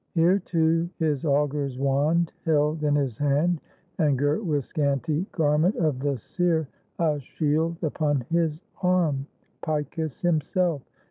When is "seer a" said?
6.17-7.19